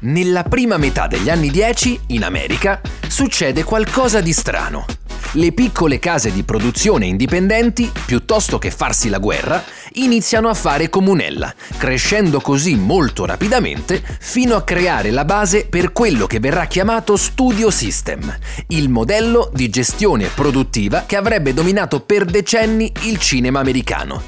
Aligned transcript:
Nella 0.00 0.44
prima 0.44 0.76
metà 0.76 1.08
degli 1.08 1.28
anni 1.28 1.50
10, 1.50 2.00
in 2.08 2.22
America, 2.22 2.80
succede 3.08 3.64
qualcosa 3.64 4.20
di 4.20 4.32
strano. 4.32 4.86
Le 5.32 5.50
piccole 5.50 5.98
case 5.98 6.32
di 6.32 6.44
produzione 6.44 7.06
indipendenti, 7.06 7.90
piuttosto 8.06 8.58
che 8.58 8.70
farsi 8.70 9.08
la 9.08 9.18
guerra, 9.18 9.60
iniziano 9.94 10.48
a 10.48 10.54
fare 10.54 10.88
comunella, 10.88 11.52
crescendo 11.76 12.40
così 12.40 12.76
molto 12.76 13.26
rapidamente 13.26 14.00
fino 14.20 14.54
a 14.54 14.62
creare 14.62 15.10
la 15.10 15.24
base 15.24 15.66
per 15.66 15.90
quello 15.90 16.28
che 16.28 16.38
verrà 16.38 16.66
chiamato 16.66 17.16
Studio 17.16 17.68
System, 17.68 18.38
il 18.68 18.88
modello 18.88 19.50
di 19.52 19.68
gestione 19.68 20.28
produttiva 20.32 21.02
che 21.06 21.16
avrebbe 21.16 21.52
dominato 21.52 21.98
per 22.00 22.24
decenni 22.24 22.92
il 23.02 23.18
cinema 23.18 23.58
americano. 23.58 24.22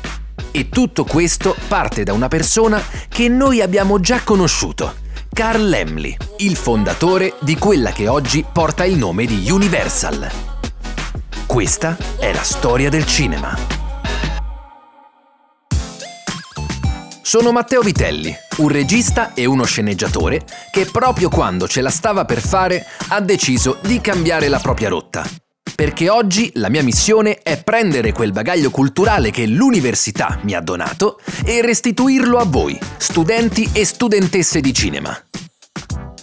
E 0.51 0.68
tutto 0.68 1.05
questo 1.05 1.55
parte 1.68 2.02
da 2.02 2.12
una 2.12 2.27
persona 2.27 2.82
che 3.09 3.29
noi 3.29 3.60
abbiamo 3.62 4.01
già 4.01 4.21
conosciuto, 4.24 5.09
Carl 5.33 5.69
Lemley, 5.69 6.16
il 6.39 6.57
fondatore 6.57 7.35
di 7.41 7.57
quella 7.57 7.93
che 7.93 8.09
oggi 8.09 8.45
porta 8.51 8.85
il 8.85 8.96
nome 8.96 9.24
di 9.24 9.51
Universal. 9.51 10.30
Questa 11.46 11.96
è 12.18 12.32
la 12.32 12.43
storia 12.43 12.91
del 12.91 13.07
cinema. 13.07 13.57
Sono 17.23 17.52
Matteo 17.52 17.80
Vitelli, 17.80 18.35
un 18.59 18.69
regista 18.69 19.32
e 19.35 19.46
uno 19.46 19.65
sceneggiatore 19.65 20.45
che 20.71 20.87
proprio 20.87 21.29
quando 21.29 21.69
ce 21.69 21.80
la 21.80 21.91
stava 21.91 22.24
per 22.24 22.41
fare 22.41 22.85
ha 23.09 23.21
deciso 23.21 23.79
di 23.82 24.01
cambiare 24.01 24.49
la 24.49 24.59
propria 24.59 24.88
rotta 24.88 25.24
perché 25.80 26.10
oggi 26.10 26.50
la 26.56 26.68
mia 26.68 26.82
missione 26.82 27.38
è 27.38 27.62
prendere 27.62 28.12
quel 28.12 28.32
bagaglio 28.32 28.68
culturale 28.70 29.30
che 29.30 29.46
l'università 29.46 30.38
mi 30.42 30.52
ha 30.52 30.60
donato 30.60 31.18
e 31.42 31.62
restituirlo 31.62 32.36
a 32.36 32.45
voi, 32.45 32.78
studenti 32.98 33.66
e 33.73 33.86
studentesse 33.86 34.60
di 34.60 34.74
cinema. 34.74 35.18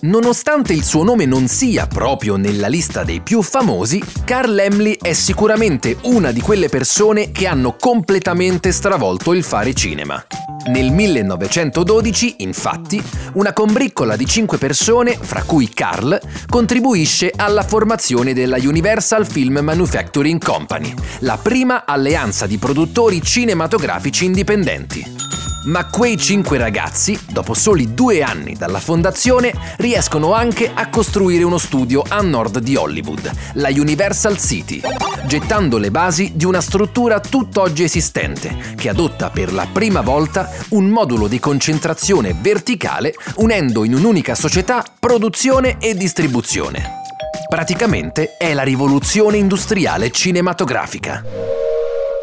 Nonostante 0.01 0.73
il 0.73 0.83
suo 0.83 1.03
nome 1.03 1.25
non 1.25 1.47
sia 1.47 1.87
proprio 1.87 2.35
nella 2.35 2.67
lista 2.67 3.03
dei 3.03 3.21
più 3.21 3.41
famosi, 3.41 3.99
Carl 4.25 4.53
Lemley 4.53 4.95
è 5.01 5.13
sicuramente 5.13 5.97
una 6.03 6.31
di 6.31 6.39
quelle 6.39 6.69
persone 6.69 7.31
che 7.31 7.47
hanno 7.47 7.75
completamente 7.79 8.71
stravolto 8.71 9.33
il 9.33 9.43
fare 9.43 9.73
cinema. 9.73 10.23
Nel 10.67 10.91
1912, 10.91 12.35
infatti, 12.39 13.01
una 13.33 13.53
combriccola 13.53 14.15
di 14.15 14.27
cinque 14.27 14.59
persone, 14.59 15.17
fra 15.19 15.41
cui 15.43 15.69
Carl, 15.69 16.19
contribuisce 16.47 17.31
alla 17.35 17.63
formazione 17.63 18.33
della 18.33 18.57
Universal 18.57 19.25
Film 19.25 19.59
Manufacturing 19.59 20.43
Company, 20.43 20.93
la 21.19 21.39
prima 21.41 21.85
alleanza 21.85 22.45
di 22.45 22.57
produttori 22.57 23.21
cinematografici 23.23 24.25
indipendenti. 24.25 25.36
Ma 25.67 25.85
quei 25.87 26.15
cinque 26.15 26.57
ragazzi, 26.57 27.19
dopo 27.29 27.53
soli 27.53 27.93
due 27.93 28.21
anni 28.21 28.53
dalla 28.53 28.79
fondazione, 28.79 29.53
riescono 29.77 30.33
anche 30.33 30.71
a 30.73 30.87
costruire 30.87 31.43
uno 31.43 31.57
studio 31.57 32.03
a 32.07 32.21
nord 32.21 32.59
di 32.59 32.77
Hollywood, 32.77 33.29
la 33.55 33.67
Universal 33.67 34.37
City, 34.37 34.79
gettando 35.25 35.77
le 35.77 35.91
basi 35.91 36.31
di 36.35 36.45
una 36.45 36.61
struttura 36.61 37.19
tutt'oggi 37.19 37.83
esistente, 37.83 38.75
che 38.77 38.87
adotta 38.87 39.29
per 39.29 39.51
la 39.51 39.67
prima 39.69 39.99
volta 39.99 40.49
un 40.69 40.87
modulo 40.87 41.27
di 41.27 41.39
concentrazione 41.39 42.33
verticale 42.39 43.13
unendo 43.35 43.83
in 43.83 43.93
un'unica 43.93 44.35
società 44.35 44.85
produzione 44.97 45.79
e 45.79 45.95
distribuzione. 45.95 47.01
Praticamente 47.49 48.37
è 48.37 48.53
la 48.53 48.63
rivoluzione 48.63 49.35
industriale 49.35 50.11
cinematografica. 50.11 51.66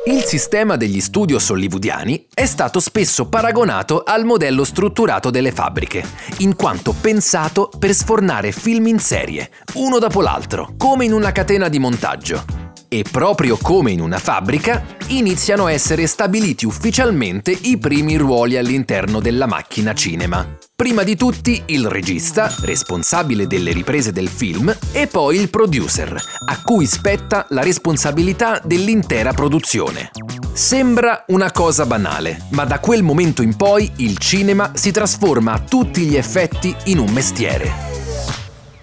Il 0.07 0.25
sistema 0.25 0.77
degli 0.77 1.01
studios 1.01 1.49
hollywoodiani 1.49 2.27
è 2.35 2.45
stato 2.45 2.79
spesso 2.79 3.27
paragonato 3.27 4.03
al 4.05 4.27
modello 4.27 4.63
strutturato 4.63 5.31
delle 5.31 5.51
fabbriche, 5.51 6.05
in 6.41 6.57
quanto 6.57 6.93
pensato 6.93 7.71
per 7.79 7.95
sfornare 7.95 8.53
film 8.53 8.87
in 8.87 8.99
serie, 8.99 9.51
uno 9.77 9.99
dopo 9.99 10.21
l'altro, 10.21 10.75
come 10.77 11.07
in 11.07 11.15
una 11.15 11.33
catena 11.33 11.71
di 11.71 11.79
montaggio. 11.79 12.64
E 12.89 13.05
proprio 13.11 13.57
come 13.57 13.91
in 13.91 14.01
una 14.01 14.19
fabbrica, 14.19 14.85
iniziano 15.09 15.67
a 15.67 15.73
essere 15.73 16.07
stabiliti 16.07 16.65
ufficialmente 16.65 17.51
i 17.51 17.79
primi 17.79 18.17
ruoli 18.17 18.57
all'interno 18.57 19.21
della 19.21 19.47
macchina 19.47 19.95
cinema. 19.95 20.57
Prima 20.77 21.03
di 21.03 21.17
tutti 21.17 21.63
il 21.67 21.89
regista, 21.89 22.53
responsabile 22.63 23.47
delle 23.47 23.73
riprese 23.73 24.13
del 24.13 24.29
film, 24.29 24.77
e 24.93 25.07
poi 25.07 25.39
il 25.39 25.51
producer, 25.51 26.21
a 26.47 26.63
cui 26.63 26.87
spetta 26.87 27.47
la 27.51 27.63
responsabilità 27.63 28.61
dell'intera 28.65 29.33
produzione. 29.33 30.11
Sembra 30.53 31.25
una 31.29 31.51
cosa 31.51 31.87
banale, 31.87 32.47
ma 32.51 32.65
da 32.65 32.79
quel 32.79 33.03
momento 33.03 33.43
in 33.43 33.57
poi 33.57 33.91
il 33.97 34.19
cinema 34.19 34.73
si 34.75 34.91
trasforma 34.91 35.53
a 35.53 35.61
tutti 35.61 36.03
gli 36.03 36.17
effetti 36.17 36.75
in 36.85 36.99
un 36.99 37.11
mestiere. 37.11 37.73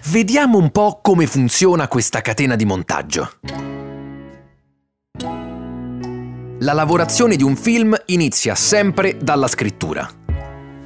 Vediamo 0.06 0.58
un 0.58 0.70
po' 0.70 0.98
come 1.00 1.26
funziona 1.26 1.88
questa 1.88 2.20
catena 2.20 2.56
di 2.56 2.64
montaggio. 2.64 3.30
La 6.62 6.74
lavorazione 6.74 7.34
di 7.34 7.42
un 7.42 7.56
film 7.56 7.96
inizia 8.06 8.54
sempre 8.54 9.16
dalla 9.20 9.48
scrittura. 9.48 10.08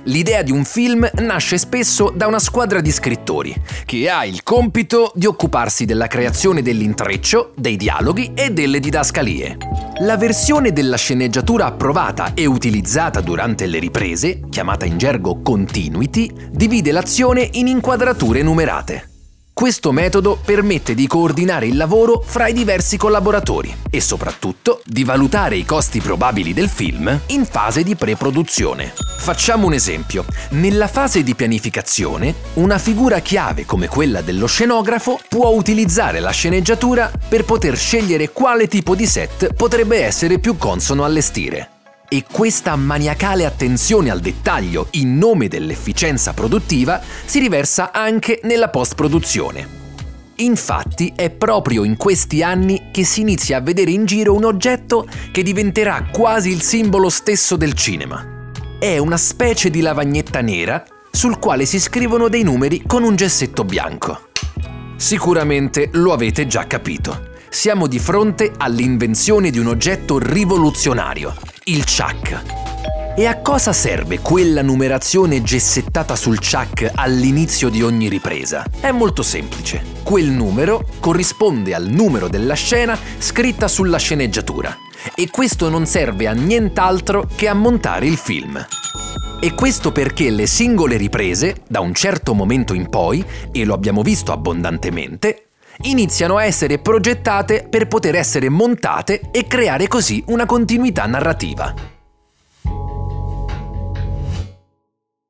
L'idea 0.04 0.40
di 0.40 0.50
un 0.50 0.64
film 0.64 1.06
nasce 1.16 1.58
spesso 1.58 2.10
da 2.16 2.26
una 2.26 2.38
squadra 2.38 2.80
di 2.80 2.90
scrittori, 2.90 3.54
che 3.84 4.08
ha 4.08 4.24
il 4.24 4.42
compito 4.42 5.12
di 5.14 5.26
occuparsi 5.26 5.84
della 5.84 6.06
creazione 6.06 6.62
dell'intreccio, 6.62 7.52
dei 7.58 7.76
dialoghi 7.76 8.32
e 8.34 8.52
delle 8.52 8.80
didascalie. 8.80 9.58
La 10.00 10.16
versione 10.16 10.72
della 10.72 10.96
sceneggiatura 10.96 11.66
approvata 11.66 12.32
e 12.32 12.46
utilizzata 12.46 13.20
durante 13.20 13.66
le 13.66 13.78
riprese, 13.78 14.48
chiamata 14.48 14.86
in 14.86 14.96
gergo 14.96 15.42
continuity, 15.42 16.32
divide 16.52 16.90
l'azione 16.90 17.50
in 17.52 17.66
inquadrature 17.66 18.40
numerate. 18.42 19.10
Questo 19.58 19.90
metodo 19.90 20.38
permette 20.44 20.92
di 20.92 21.06
coordinare 21.06 21.66
il 21.66 21.78
lavoro 21.78 22.22
fra 22.22 22.46
i 22.46 22.52
diversi 22.52 22.98
collaboratori 22.98 23.74
e 23.88 24.02
soprattutto 24.02 24.82
di 24.84 25.02
valutare 25.02 25.56
i 25.56 25.64
costi 25.64 25.98
probabili 26.02 26.52
del 26.52 26.68
film 26.68 27.20
in 27.28 27.46
fase 27.46 27.82
di 27.82 27.96
pre-produzione. 27.96 28.92
Facciamo 29.16 29.66
un 29.66 29.72
esempio. 29.72 30.26
Nella 30.50 30.88
fase 30.88 31.22
di 31.22 31.34
pianificazione, 31.34 32.34
una 32.56 32.76
figura 32.76 33.20
chiave 33.20 33.64
come 33.64 33.88
quella 33.88 34.20
dello 34.20 34.46
scenografo 34.46 35.18
può 35.26 35.48
utilizzare 35.48 36.20
la 36.20 36.32
sceneggiatura 36.32 37.10
per 37.26 37.46
poter 37.46 37.78
scegliere 37.78 38.32
quale 38.32 38.68
tipo 38.68 38.94
di 38.94 39.06
set 39.06 39.54
potrebbe 39.54 40.04
essere 40.04 40.38
più 40.38 40.58
consono 40.58 41.02
allestire. 41.02 41.75
E 42.08 42.24
questa 42.30 42.76
maniacale 42.76 43.44
attenzione 43.44 44.10
al 44.10 44.20
dettaglio 44.20 44.88
in 44.92 45.18
nome 45.18 45.48
dell'efficienza 45.48 46.32
produttiva 46.34 47.00
si 47.24 47.40
riversa 47.40 47.90
anche 47.92 48.40
nella 48.44 48.68
post-produzione. 48.68 49.84
Infatti 50.36 51.12
è 51.16 51.30
proprio 51.30 51.82
in 51.82 51.96
questi 51.96 52.42
anni 52.42 52.90
che 52.92 53.04
si 53.04 53.22
inizia 53.22 53.56
a 53.56 53.60
vedere 53.60 53.90
in 53.90 54.04
giro 54.04 54.34
un 54.34 54.44
oggetto 54.44 55.08
che 55.32 55.42
diventerà 55.42 56.08
quasi 56.12 56.50
il 56.50 56.62
simbolo 56.62 57.08
stesso 57.08 57.56
del 57.56 57.72
cinema. 57.72 58.50
È 58.78 58.98
una 58.98 59.16
specie 59.16 59.70
di 59.70 59.80
lavagnetta 59.80 60.42
nera 60.42 60.84
sul 61.10 61.38
quale 61.38 61.64
si 61.64 61.80
scrivono 61.80 62.28
dei 62.28 62.42
numeri 62.42 62.82
con 62.86 63.02
un 63.02 63.16
gessetto 63.16 63.64
bianco. 63.64 64.28
Sicuramente 64.96 65.88
lo 65.92 66.12
avete 66.12 66.46
già 66.46 66.66
capito. 66.66 67.34
Siamo 67.48 67.86
di 67.86 67.98
fronte 67.98 68.52
all'invenzione 68.54 69.50
di 69.50 69.58
un 69.58 69.68
oggetto 69.68 70.18
rivoluzionario, 70.18 71.34
il 71.68 71.84
chuck. 71.84 73.14
E 73.16 73.26
a 73.26 73.40
cosa 73.40 73.72
serve 73.72 74.20
quella 74.20 74.62
numerazione 74.62 75.42
gessettata 75.42 76.14
sul 76.14 76.38
chuck 76.38 76.92
all'inizio 76.94 77.70
di 77.70 77.82
ogni 77.82 78.08
ripresa? 78.08 78.64
È 78.78 78.92
molto 78.92 79.24
semplice. 79.24 79.82
Quel 80.04 80.26
numero 80.26 80.86
corrisponde 81.00 81.74
al 81.74 81.88
numero 81.88 82.28
della 82.28 82.54
scena 82.54 82.96
scritta 83.18 83.66
sulla 83.66 83.98
sceneggiatura. 83.98 84.76
E 85.16 85.28
questo 85.28 85.68
non 85.68 85.86
serve 85.86 86.28
a 86.28 86.32
nient'altro 86.32 87.28
che 87.34 87.48
a 87.48 87.54
montare 87.54 88.06
il 88.06 88.16
film. 88.16 88.64
E 89.40 89.54
questo 89.54 89.90
perché 89.90 90.30
le 90.30 90.46
singole 90.46 90.96
riprese, 90.96 91.62
da 91.66 91.80
un 91.80 91.94
certo 91.94 92.32
momento 92.32 92.74
in 92.74 92.88
poi, 92.88 93.24
e 93.50 93.64
lo 93.64 93.74
abbiamo 93.74 94.02
visto 94.02 94.30
abbondantemente, 94.30 95.45
iniziano 95.82 96.36
a 96.36 96.44
essere 96.44 96.78
progettate 96.78 97.66
per 97.68 97.88
poter 97.88 98.14
essere 98.14 98.48
montate 98.48 99.30
e 99.30 99.46
creare 99.46 99.88
così 99.88 100.22
una 100.28 100.46
continuità 100.46 101.06
narrativa. 101.06 101.94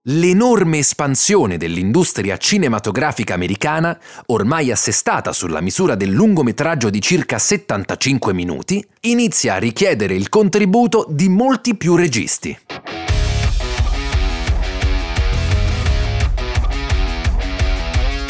L'enorme 0.09 0.79
espansione 0.79 1.57
dell'industria 1.57 2.37
cinematografica 2.37 3.35
americana, 3.35 3.99
ormai 4.27 4.71
assestata 4.71 5.33
sulla 5.33 5.61
misura 5.61 5.97
del 5.97 6.11
lungometraggio 6.11 6.91
di 6.91 7.01
circa 7.01 7.41
75 7.41 8.33
minuti, 8.33 8.87
inizia 9.01 9.55
a 9.55 9.59
richiedere 9.59 10.15
il 10.15 10.29
contributo 10.29 11.07
di 11.09 11.29
molti 11.29 11.77
più 11.77 11.97
registi. 11.97 12.57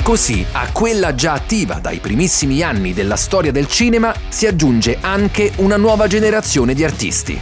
Così 0.06 0.46
a 0.52 0.70
quella 0.70 1.16
già 1.16 1.32
attiva 1.32 1.80
dai 1.80 1.98
primissimi 1.98 2.62
anni 2.62 2.94
della 2.94 3.16
storia 3.16 3.50
del 3.50 3.66
cinema 3.66 4.14
si 4.28 4.46
aggiunge 4.46 4.98
anche 5.00 5.50
una 5.56 5.76
nuova 5.76 6.06
generazione 6.06 6.74
di 6.74 6.84
artisti 6.84 7.36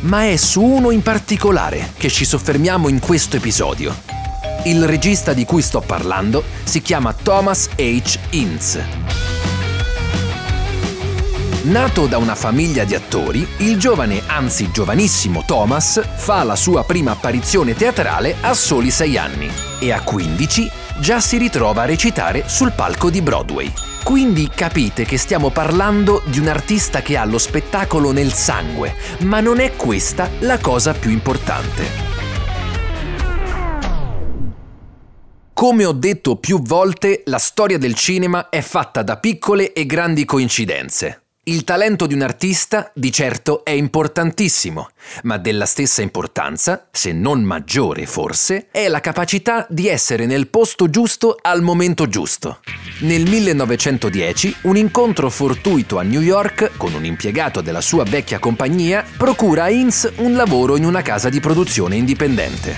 ma 0.00 0.28
è 0.28 0.34
su 0.34 0.60
uno 0.60 0.90
in 0.90 1.02
particolare 1.02 1.92
che 1.96 2.08
ci 2.08 2.24
soffermiamo 2.24 2.88
in 2.88 2.98
questo 2.98 3.36
episodio. 3.36 3.94
Il 4.64 4.84
regista 4.84 5.32
di 5.32 5.44
cui 5.44 5.62
sto 5.62 5.80
parlando 5.80 6.42
si 6.64 6.82
chiama 6.82 7.12
Thomas 7.12 7.68
H. 7.76 8.18
Ince. 8.30 9.27
Nato 11.68 12.06
da 12.06 12.16
una 12.16 12.34
famiglia 12.34 12.84
di 12.84 12.94
attori, 12.94 13.46
il 13.58 13.78
giovane, 13.78 14.22
anzi 14.26 14.70
giovanissimo 14.70 15.44
Thomas 15.44 16.00
fa 16.16 16.42
la 16.42 16.56
sua 16.56 16.82
prima 16.82 17.10
apparizione 17.10 17.74
teatrale 17.74 18.36
a 18.40 18.54
soli 18.54 18.90
6 18.90 19.18
anni 19.18 19.50
e 19.78 19.92
a 19.92 20.00
15 20.00 20.70
già 20.98 21.20
si 21.20 21.36
ritrova 21.36 21.82
a 21.82 21.84
recitare 21.84 22.44
sul 22.46 22.72
palco 22.72 23.10
di 23.10 23.20
Broadway. 23.20 23.70
Quindi 24.02 24.48
capite 24.48 25.04
che 25.04 25.18
stiamo 25.18 25.50
parlando 25.50 26.22
di 26.24 26.38
un 26.38 26.48
artista 26.48 27.02
che 27.02 27.18
ha 27.18 27.26
lo 27.26 27.36
spettacolo 27.36 28.12
nel 28.12 28.32
sangue, 28.32 28.94
ma 29.24 29.40
non 29.40 29.60
è 29.60 29.76
questa 29.76 30.30
la 30.38 30.56
cosa 30.56 30.94
più 30.94 31.10
importante. 31.10 31.84
Come 35.52 35.84
ho 35.84 35.92
detto 35.92 36.36
più 36.36 36.62
volte, 36.62 37.24
la 37.26 37.36
storia 37.38 37.76
del 37.76 37.92
cinema 37.92 38.48
è 38.48 38.62
fatta 38.62 39.02
da 39.02 39.18
piccole 39.18 39.74
e 39.74 39.84
grandi 39.84 40.24
coincidenze. 40.24 41.24
Il 41.48 41.64
talento 41.64 42.06
di 42.06 42.12
un 42.12 42.20
artista 42.20 42.92
di 42.94 43.10
certo 43.10 43.64
è 43.64 43.70
importantissimo, 43.70 44.90
ma 45.22 45.38
della 45.38 45.64
stessa 45.64 46.02
importanza, 46.02 46.88
se 46.90 47.12
non 47.12 47.40
maggiore 47.40 48.04
forse, 48.04 48.66
è 48.70 48.86
la 48.88 49.00
capacità 49.00 49.66
di 49.70 49.88
essere 49.88 50.26
nel 50.26 50.48
posto 50.48 50.90
giusto 50.90 51.38
al 51.40 51.62
momento 51.62 52.06
giusto. 52.06 52.60
Nel 53.00 53.26
1910 53.26 54.56
un 54.64 54.76
incontro 54.76 55.30
fortuito 55.30 55.98
a 55.98 56.02
New 56.02 56.20
York 56.20 56.72
con 56.76 56.92
un 56.92 57.06
impiegato 57.06 57.62
della 57.62 57.80
sua 57.80 58.04
vecchia 58.04 58.38
compagnia 58.38 59.02
procura 59.16 59.62
a 59.62 59.70
Ince 59.70 60.12
un 60.16 60.34
lavoro 60.34 60.76
in 60.76 60.84
una 60.84 61.00
casa 61.00 61.30
di 61.30 61.40
produzione 61.40 61.96
indipendente. 61.96 62.76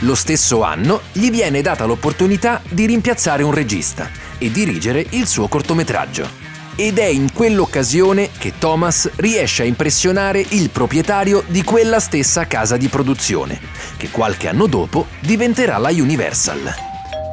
Lo 0.00 0.16
stesso 0.16 0.62
anno 0.64 1.02
gli 1.12 1.30
viene 1.30 1.62
data 1.62 1.84
l'opportunità 1.84 2.60
di 2.68 2.84
rimpiazzare 2.84 3.44
un 3.44 3.54
regista 3.54 4.10
e 4.38 4.50
dirigere 4.50 5.06
il 5.10 5.28
suo 5.28 5.46
cortometraggio 5.46 6.45
ed 6.76 6.98
è 6.98 7.06
in 7.06 7.32
quell'occasione 7.32 8.30
che 8.36 8.52
Thomas 8.58 9.10
riesce 9.16 9.62
a 9.62 9.66
impressionare 9.66 10.44
il 10.50 10.70
proprietario 10.70 11.42
di 11.46 11.64
quella 11.64 11.98
stessa 11.98 12.46
casa 12.46 12.76
di 12.76 12.88
produzione, 12.88 13.58
che 13.96 14.10
qualche 14.10 14.48
anno 14.48 14.66
dopo 14.66 15.06
diventerà 15.20 15.78
la 15.78 15.90
Universal. 15.90 16.74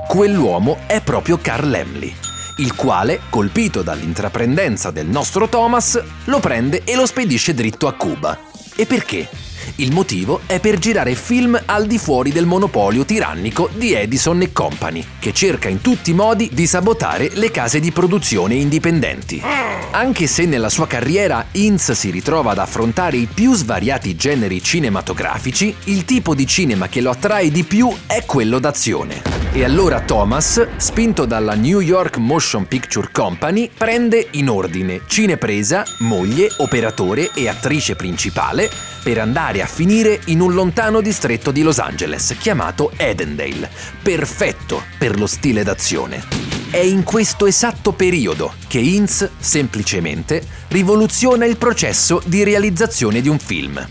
Quell'uomo 0.08 0.80
è 0.88 1.02
proprio 1.02 1.38
Carl 1.40 1.70
Lemley, 1.70 2.16
il 2.58 2.76
quale, 2.76 3.22
colpito 3.30 3.82
dall'intraprendenza 3.82 4.92
del 4.92 5.08
nostro 5.08 5.50
Thomas, 5.50 6.02
lo 6.26 6.40
prende 6.40 6.84
e 6.84 6.96
lo 6.96 7.06
spedisce 7.06 7.54
dritto 7.54 7.88
a 7.88 7.94
Cuba. 7.94 8.40
E 8.76 8.86
perché? 8.86 9.28
Il 9.78 9.92
motivo 9.92 10.42
è 10.46 10.60
per 10.60 10.78
girare 10.78 11.16
film 11.16 11.60
al 11.66 11.88
di 11.88 11.98
fuori 11.98 12.32
del 12.32 12.46
monopolio 12.46 13.06
tirannico 13.06 13.72
di 13.74 13.94
Edison 13.94 14.40
e 14.44 14.52
Company, 14.52 15.04
che 15.18 15.34
cerca 15.34 15.68
in 15.68 15.82
tutti 15.82 16.12
i 16.12 16.14
modi 16.14 16.48
di 16.54 16.68
sabotare 16.68 17.32
le 17.34 17.50
case 17.50 17.80
di 17.80 17.92
produzione 17.92 18.54
indipendenti. 18.54 19.42
Anche 19.90 20.28
se 20.28 20.46
nella 20.46 20.70
sua 20.70 20.86
carriera 20.86 21.48
Inz 21.54 21.92
si 21.94 22.12
ritrova 22.12 22.52
ad 22.52 22.60
affrontare 22.60 23.18
i 23.18 23.28
più 23.32 23.56
svariati 23.56 24.16
generi 24.16 24.62
cinematografici, 24.62 25.76
il 25.86 26.06
tipo 26.06 26.36
di 26.36 26.46
cinema 26.46 26.88
che 26.88 27.02
lo 27.02 27.10
attrae 27.10 27.50
di 27.50 27.64
più 27.64 27.92
è 28.06 28.24
quello 28.26 28.60
d'azione. 28.60 29.22
E 29.56 29.64
allora 29.64 30.02
Thomas, 30.02 30.68
spinto 30.78 31.26
dalla 31.26 31.54
New 31.54 31.80
York 31.80 32.18
Motion 32.18 32.68
Picture 32.68 33.10
Company, 33.12 33.70
prende 33.76 34.28
in 34.32 34.50
ordine 34.50 35.02
cinepresa, 35.06 35.84
moglie, 36.00 36.52
operatore 36.58 37.30
e 37.36 37.48
attrice 37.48 37.96
principale 37.96 38.68
per 39.04 39.20
andare 39.20 39.62
a 39.62 39.63
finire 39.66 40.22
in 40.26 40.40
un 40.40 40.54
lontano 40.54 41.02
distretto 41.02 41.52
di 41.52 41.62
Los 41.62 41.80
Angeles 41.80 42.36
chiamato 42.40 42.92
Edendale, 42.96 43.70
perfetto 44.02 44.84
per 44.98 45.18
lo 45.18 45.28
stile 45.28 45.64
d'azione. 45.64 46.24
È 46.70 46.78
in 46.78 47.04
questo 47.04 47.46
esatto 47.46 47.92
periodo 47.92 48.54
che 48.68 48.80
Inz 48.80 49.30
semplicemente 49.38 50.44
rivoluziona 50.70 51.46
il 51.46 51.58
processo 51.58 52.22
di 52.26 52.44
realizzazione 52.44 53.22
di 53.22 53.30
un 53.30 53.38
film. 53.38 53.88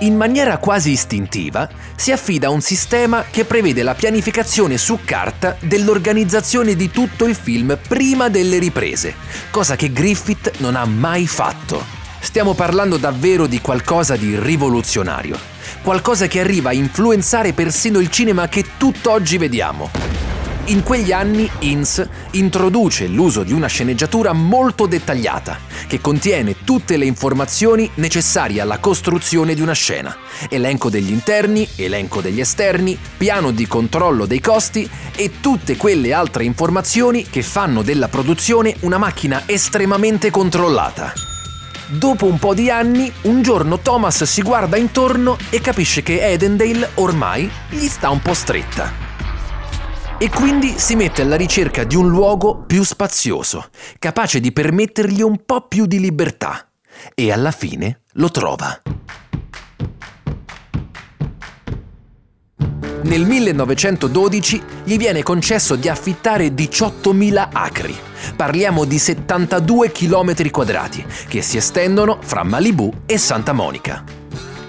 In 0.00 0.14
maniera 0.14 0.58
quasi 0.58 0.90
istintiva 0.90 1.68
si 1.94 2.12
affida 2.12 2.48
a 2.48 2.50
un 2.50 2.60
sistema 2.60 3.24
che 3.30 3.44
prevede 3.44 3.82
la 3.82 3.94
pianificazione 3.94 4.76
su 4.76 4.98
carta 5.04 5.56
dell'organizzazione 5.60 6.76
di 6.76 6.90
tutto 6.90 7.24
il 7.24 7.34
film 7.34 7.78
prima 7.88 8.28
delle 8.28 8.58
riprese, 8.58 9.14
cosa 9.50 9.74
che 9.74 9.92
Griffith 9.92 10.58
non 10.58 10.76
ha 10.76 10.84
mai 10.84 11.26
fatto. 11.26 11.95
Stiamo 12.26 12.54
parlando 12.54 12.96
davvero 12.96 13.46
di 13.46 13.60
qualcosa 13.60 14.16
di 14.16 14.36
rivoluzionario, 14.36 15.38
qualcosa 15.82 16.26
che 16.26 16.40
arriva 16.40 16.70
a 16.70 16.74
influenzare 16.74 17.52
persino 17.52 18.00
il 18.00 18.10
cinema 18.10 18.48
che 18.48 18.64
tutt'oggi 18.76 19.38
vediamo. 19.38 19.88
In 20.66 20.82
quegli 20.82 21.12
anni 21.12 21.48
Ince 21.60 22.06
introduce 22.32 23.06
l'uso 23.06 23.44
di 23.44 23.52
una 23.52 23.68
sceneggiatura 23.68 24.32
molto 24.32 24.86
dettagliata, 24.86 25.60
che 25.86 26.00
contiene 26.00 26.56
tutte 26.64 26.96
le 26.96 27.06
informazioni 27.06 27.88
necessarie 27.94 28.60
alla 28.60 28.78
costruzione 28.78 29.54
di 29.54 29.60
una 29.60 29.72
scena. 29.72 30.14
Elenco 30.50 30.90
degli 30.90 31.12
interni, 31.12 31.66
elenco 31.76 32.20
degli 32.20 32.40
esterni, 32.40 32.98
piano 33.16 33.52
di 33.52 33.68
controllo 33.68 34.26
dei 34.26 34.40
costi 34.40 34.86
e 35.14 35.34
tutte 35.40 35.76
quelle 35.76 36.12
altre 36.12 36.42
informazioni 36.42 37.24
che 37.30 37.42
fanno 37.42 37.82
della 37.82 38.08
produzione 38.08 38.74
una 38.80 38.98
macchina 38.98 39.44
estremamente 39.46 40.32
controllata. 40.32 41.35
Dopo 41.88 42.26
un 42.26 42.40
po' 42.40 42.52
di 42.52 42.68
anni, 42.68 43.12
un 43.22 43.42
giorno 43.42 43.78
Thomas 43.78 44.24
si 44.24 44.42
guarda 44.42 44.76
intorno 44.76 45.36
e 45.50 45.60
capisce 45.60 46.02
che 46.02 46.20
Edendale 46.20 46.90
ormai 46.94 47.48
gli 47.68 47.86
sta 47.86 48.10
un 48.10 48.20
po' 48.20 48.34
stretta. 48.34 48.92
E 50.18 50.28
quindi 50.28 50.74
si 50.78 50.96
mette 50.96 51.22
alla 51.22 51.36
ricerca 51.36 51.84
di 51.84 51.94
un 51.94 52.08
luogo 52.08 52.56
più 52.56 52.82
spazioso, 52.82 53.68
capace 54.00 54.40
di 54.40 54.50
permettergli 54.50 55.22
un 55.22 55.44
po' 55.44 55.68
più 55.68 55.86
di 55.86 56.00
libertà. 56.00 56.68
E 57.14 57.30
alla 57.30 57.52
fine 57.52 58.00
lo 58.14 58.32
trova. 58.32 58.82
Nel 63.02 63.24
1912 63.24 64.62
gli 64.82 64.96
viene 64.96 65.22
concesso 65.22 65.76
di 65.76 65.88
affittare 65.88 66.48
18.000 66.48 67.48
acri 67.52 68.05
Parliamo 68.34 68.84
di 68.84 68.98
72 68.98 69.92
km 69.92 70.50
quadrati 70.50 71.04
che 71.28 71.42
si 71.42 71.56
estendono 71.56 72.18
fra 72.20 72.42
Malibu 72.42 72.92
e 73.06 73.18
Santa 73.18 73.52
Monica. 73.52 74.04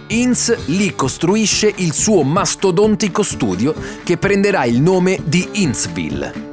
Inz 0.08 0.68
lì 0.68 0.96
costruisce 0.96 1.72
il 1.76 1.94
suo 1.94 2.24
mastodontico 2.24 3.24
studio 3.24 3.76
che 4.04 4.18
prenderà 4.18 4.64
il 4.64 4.82
nome 4.82 5.20
di 5.24 5.48
Inzville. 5.54 6.46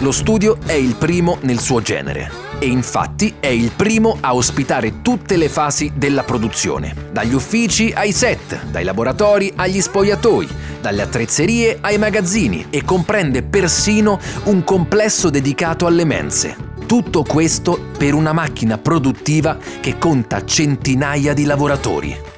Lo 0.00 0.12
studio 0.12 0.58
è 0.64 0.72
il 0.72 0.94
primo 0.96 1.38
nel 1.42 1.60
suo 1.60 1.80
genere 1.80 2.49
e 2.60 2.66
infatti 2.66 3.36
è 3.40 3.46
il 3.46 3.72
primo 3.74 4.18
a 4.20 4.34
ospitare 4.34 5.00
tutte 5.00 5.36
le 5.36 5.48
fasi 5.48 5.92
della 5.94 6.22
produzione, 6.22 6.94
dagli 7.10 7.32
uffici 7.32 7.90
ai 7.94 8.12
set, 8.12 8.66
dai 8.66 8.84
laboratori 8.84 9.50
agli 9.56 9.80
spogliatoi, 9.80 10.46
dalle 10.82 11.00
attrezzerie 11.00 11.78
ai 11.80 11.96
magazzini 11.96 12.66
e 12.68 12.84
comprende 12.84 13.42
persino 13.42 14.20
un 14.44 14.62
complesso 14.62 15.30
dedicato 15.30 15.86
alle 15.86 16.04
mense. 16.04 16.54
Tutto 16.84 17.22
questo 17.22 17.80
per 17.96 18.12
una 18.12 18.34
macchina 18.34 18.76
produttiva 18.76 19.56
che 19.80 19.96
conta 19.96 20.44
centinaia 20.44 21.32
di 21.32 21.44
lavoratori. 21.44 22.29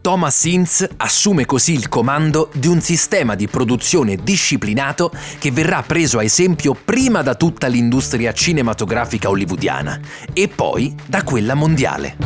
Thomas 0.00 0.44
Inz 0.44 0.88
assume 0.96 1.44
così 1.44 1.74
il 1.74 1.90
comando 1.90 2.48
di 2.54 2.68
un 2.68 2.80
sistema 2.80 3.34
di 3.34 3.48
produzione 3.48 4.16
disciplinato 4.16 5.12
che 5.38 5.50
verrà 5.50 5.82
preso 5.82 6.18
a 6.18 6.24
esempio 6.24 6.74
prima 6.74 7.20
da 7.20 7.34
tutta 7.34 7.66
l'industria 7.66 8.32
cinematografica 8.32 9.28
hollywoodiana 9.28 10.00
e 10.32 10.48
poi 10.48 10.94
da 11.04 11.22
quella 11.22 11.54
mondiale. 11.54 12.16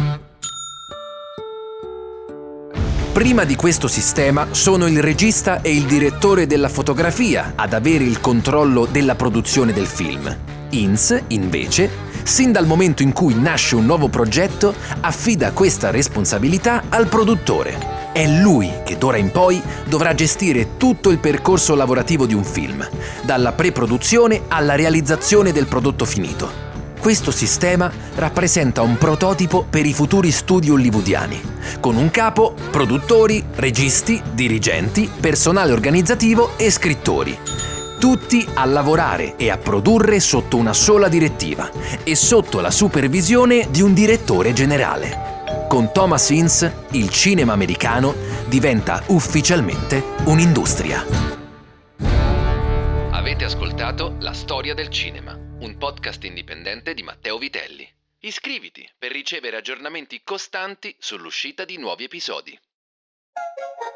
Prima 3.12 3.44
di 3.44 3.56
questo 3.56 3.88
sistema 3.88 4.48
sono 4.52 4.86
il 4.86 5.02
regista 5.02 5.60
e 5.60 5.74
il 5.74 5.84
direttore 5.84 6.46
della 6.46 6.68
fotografia 6.68 7.54
ad 7.56 7.72
avere 7.72 8.04
il 8.04 8.20
controllo 8.20 8.86
della 8.86 9.16
produzione 9.16 9.72
del 9.72 9.86
film. 9.86 10.36
Inz, 10.70 11.22
invece, 11.28 11.90
sin 12.24 12.50
dal 12.50 12.66
momento 12.66 13.02
in 13.02 13.12
cui 13.12 13.34
nasce 13.38 13.76
un 13.76 13.86
nuovo 13.86 14.08
progetto, 14.08 14.74
affida 15.00 15.52
questa 15.52 15.90
responsabilità 15.90 16.84
al 16.88 17.06
produttore. 17.06 18.02
È 18.12 18.26
lui 18.26 18.70
che 18.84 18.98
d'ora 18.98 19.16
in 19.16 19.30
poi 19.30 19.62
dovrà 19.86 20.14
gestire 20.14 20.76
tutto 20.76 21.10
il 21.10 21.18
percorso 21.18 21.74
lavorativo 21.74 22.26
di 22.26 22.34
un 22.34 22.44
film, 22.44 22.86
dalla 23.22 23.52
pre-produzione 23.52 24.42
alla 24.48 24.74
realizzazione 24.74 25.52
del 25.52 25.66
prodotto 25.66 26.04
finito. 26.04 26.62
Questo 27.00 27.30
sistema 27.30 27.92
rappresenta 28.14 28.80
un 28.80 28.96
prototipo 28.96 29.66
per 29.68 29.84
i 29.84 29.92
futuri 29.92 30.30
studi 30.30 30.70
hollywoodiani, 30.70 31.38
con 31.78 31.96
un 31.96 32.10
capo, 32.10 32.54
produttori, 32.70 33.44
registi, 33.56 34.22
dirigenti, 34.32 35.10
personale 35.20 35.72
organizzativo 35.72 36.52
e 36.56 36.70
scrittori. 36.70 37.38
Tutti 37.98 38.46
a 38.54 38.64
lavorare 38.64 39.36
e 39.36 39.50
a 39.50 39.58
produrre 39.58 40.20
sotto 40.20 40.56
una 40.56 40.72
sola 40.72 41.08
direttiva 41.08 41.70
e 42.04 42.14
sotto 42.14 42.60
la 42.60 42.70
supervisione 42.70 43.68
di 43.70 43.80
un 43.80 43.94
direttore 43.94 44.52
generale. 44.52 45.66
Con 45.68 45.92
Thomas 45.92 46.28
Ince, 46.30 46.84
il 46.92 47.08
cinema 47.10 47.52
americano 47.52 48.14
diventa 48.46 49.02
ufficialmente 49.08 50.02
un'industria. 50.24 51.04
Avete 53.10 53.44
ascoltato 53.44 54.16
La 54.20 54.32
storia 54.32 54.74
del 54.74 54.88
cinema 54.90 55.44
un 55.64 55.78
podcast 55.78 56.22
indipendente 56.24 56.92
di 56.92 57.02
Matteo 57.02 57.38
Vitelli. 57.38 57.90
Iscriviti 58.20 58.86
per 58.98 59.12
ricevere 59.12 59.56
aggiornamenti 59.56 60.20
costanti 60.22 60.94
sull'uscita 60.98 61.64
di 61.64 61.78
nuovi 61.78 62.04
episodi. 62.04 62.58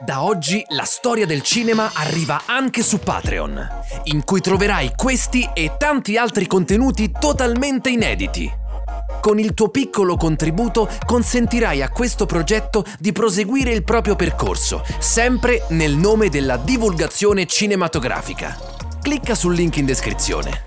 Da 0.01 0.23
oggi 0.23 0.65
la 0.69 0.85
storia 0.85 1.27
del 1.27 1.43
cinema 1.43 1.91
arriva 1.93 2.43
anche 2.47 2.83
su 2.83 2.99
Patreon, 2.99 3.69
in 4.05 4.25
cui 4.25 4.41
troverai 4.41 4.93
questi 4.97 5.49
e 5.53 5.73
tanti 5.77 6.17
altri 6.17 6.47
contenuti 6.47 7.11
totalmente 7.11 7.91
inediti. 7.91 8.51
Con 9.21 9.41
il 9.41 9.55
tuo 9.55 9.69
piccolo 9.69 10.17
contributo 10.17 10.89
consentirai 11.05 11.83
a 11.83 11.91
questo 11.91 12.27
progetto 12.27 12.85
di 12.99 13.13
proseguire 13.13 13.73
il 13.73 13.83
proprio 13.83 14.15
percorso, 14.15 14.85
sempre 14.99 15.65
nel 15.71 15.95
nome 15.95 16.29
della 16.29 16.57
divulgazione 16.57 17.47
cinematografica. 17.47 18.57
Clicca 19.03 19.35
sul 19.35 19.55
link 19.55 19.77
in 19.79 19.85
descrizione. 19.85 20.67